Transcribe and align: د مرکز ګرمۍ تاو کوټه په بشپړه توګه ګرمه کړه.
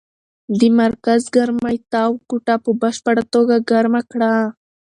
د 0.59 0.61
مرکز 0.81 1.21
ګرمۍ 1.35 1.77
تاو 1.91 2.11
کوټه 2.29 2.55
په 2.63 2.71
بشپړه 2.81 3.23
توګه 3.33 3.55
ګرمه 3.71 4.01
کړه. 4.11 4.33